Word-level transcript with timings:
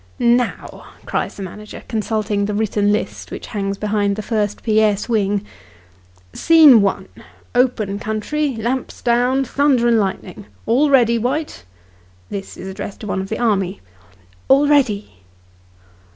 "Now," 0.17 0.87
cries 1.05 1.35
the 1.35 1.43
manager, 1.43 1.83
consulting 1.87 2.45
the 2.45 2.55
written 2.55 2.91
list 2.91 3.29
which 3.29 3.45
hangs 3.45 3.77
behind 3.77 4.15
the 4.15 4.23
first 4.23 4.63
P. 4.63 4.79
8. 4.79 5.07
wing," 5.07 5.45
Scene 6.33 6.81
1, 6.81 7.07
open 7.53 7.99
country 7.99 8.55
lamps 8.55 9.03
down 9.03 9.45
thunder 9.45 9.87
and 9.87 9.99
lightning 9.99 10.47
all 10.65 10.89
ready, 10.89 11.19
White?" 11.19 11.65
[This 12.31 12.57
is 12.57 12.67
addressed 12.67 13.01
to 13.01 13.05
one 13.07 13.21
of 13.21 13.29
the 13.29 13.37
army.]" 13.37 13.79
All 14.49 14.67
ready." 14.67 15.17